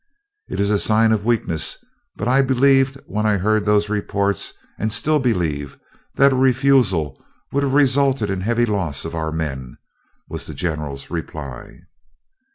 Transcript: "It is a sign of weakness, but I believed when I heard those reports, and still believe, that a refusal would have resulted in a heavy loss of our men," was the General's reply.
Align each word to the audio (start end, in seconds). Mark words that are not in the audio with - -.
"It 0.49 0.59
is 0.59 0.71
a 0.71 0.79
sign 0.79 1.11
of 1.11 1.25
weakness, 1.25 1.77
but 2.15 2.27
I 2.27 2.41
believed 2.41 2.99
when 3.05 3.27
I 3.27 3.37
heard 3.37 3.65
those 3.65 3.87
reports, 3.87 4.51
and 4.79 4.91
still 4.91 5.19
believe, 5.19 5.77
that 6.15 6.33
a 6.33 6.35
refusal 6.35 7.23
would 7.51 7.61
have 7.61 7.75
resulted 7.75 8.31
in 8.31 8.41
a 8.41 8.45
heavy 8.45 8.65
loss 8.65 9.05
of 9.05 9.13
our 9.13 9.31
men," 9.31 9.77
was 10.27 10.47
the 10.47 10.55
General's 10.55 11.11
reply. 11.11 11.81